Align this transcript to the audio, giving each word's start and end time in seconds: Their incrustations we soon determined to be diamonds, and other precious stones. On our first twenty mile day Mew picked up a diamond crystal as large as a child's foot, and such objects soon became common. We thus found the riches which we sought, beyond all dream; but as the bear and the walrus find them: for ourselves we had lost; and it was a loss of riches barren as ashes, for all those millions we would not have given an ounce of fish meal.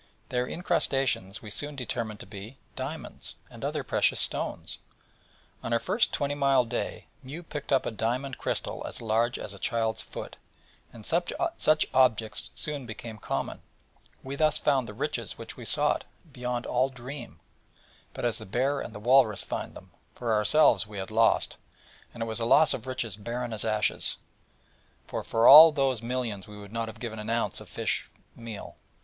Their 0.29 0.47
incrustations 0.47 1.43
we 1.43 1.51
soon 1.51 1.75
determined 1.75 2.19
to 2.21 2.25
be 2.25 2.57
diamonds, 2.75 3.35
and 3.51 3.63
other 3.63 3.83
precious 3.83 4.19
stones. 4.19 4.79
On 5.61 5.71
our 5.71 5.77
first 5.79 6.11
twenty 6.11 6.33
mile 6.33 6.65
day 6.65 7.05
Mew 7.21 7.43
picked 7.43 7.71
up 7.71 7.85
a 7.85 7.91
diamond 7.91 8.39
crystal 8.39 8.83
as 8.87 8.99
large 8.99 9.37
as 9.37 9.53
a 9.53 9.59
child's 9.59 10.01
foot, 10.01 10.37
and 10.91 11.05
such 11.05 11.85
objects 11.93 12.49
soon 12.55 12.87
became 12.87 13.19
common. 13.19 13.61
We 14.23 14.35
thus 14.35 14.57
found 14.57 14.87
the 14.89 14.95
riches 14.95 15.37
which 15.37 15.55
we 15.55 15.65
sought, 15.65 16.03
beyond 16.33 16.65
all 16.65 16.89
dream; 16.89 17.39
but 18.15 18.25
as 18.25 18.39
the 18.39 18.47
bear 18.47 18.81
and 18.81 18.95
the 18.95 18.99
walrus 18.99 19.43
find 19.43 19.75
them: 19.75 19.91
for 20.15 20.33
ourselves 20.33 20.87
we 20.87 20.97
had 20.97 21.11
lost; 21.11 21.57
and 22.11 22.23
it 22.23 22.25
was 22.25 22.39
a 22.39 22.45
loss 22.47 22.73
of 22.73 22.87
riches 22.87 23.15
barren 23.15 23.53
as 23.53 23.63
ashes, 23.63 24.17
for 25.05 25.47
all 25.47 25.71
those 25.71 26.01
millions 26.01 26.47
we 26.47 26.57
would 26.57 26.73
not 26.73 26.87
have 26.87 26.99
given 26.99 27.19
an 27.19 27.29
ounce 27.29 27.61
of 27.61 27.69
fish 27.69 28.09
meal. 28.35 28.75